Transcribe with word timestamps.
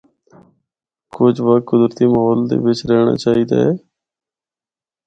کجھ 1.15 1.39
وقت 1.47 1.63
قدرتی 1.69 2.05
ماحول 2.13 2.39
دے 2.49 2.55
بچ 2.63 2.79
رہنڑا 2.89 3.15
چاہیے 3.23 3.45
دا 3.49 3.57
ہے۔ 3.65 3.71